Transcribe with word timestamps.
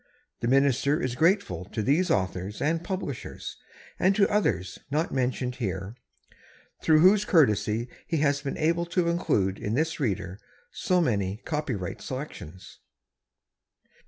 The 0.39 0.47
Minister 0.47 0.99
is 0.99 1.13
grateful 1.13 1.63
to 1.65 1.83
these 1.83 2.09
authors 2.09 2.59
and 2.59 2.83
publishers 2.83 3.57
and 3.99 4.15
to 4.15 4.27
others, 4.31 4.79
not 4.89 5.11
mentioned 5.13 5.57
here, 5.57 5.93
through 6.81 7.01
whose 7.01 7.23
courtesy 7.23 7.87
he 8.07 8.17
has 8.17 8.41
been 8.41 8.57
able 8.57 8.87
to 8.87 9.09
include 9.09 9.59
in 9.59 9.75
this 9.75 9.99
Reader 9.99 10.39
so 10.71 11.01
many 11.01 11.43
copyright 11.45 12.01
selections. 12.01 12.79